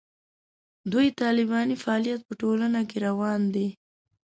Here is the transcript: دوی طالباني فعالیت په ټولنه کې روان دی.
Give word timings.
دوی 0.91 1.07
طالباني 1.21 1.75
فعالیت 1.83 2.21
په 2.27 2.33
ټولنه 2.41 2.79
کې 2.89 2.97
روان 3.07 3.41
دی. 3.55 3.67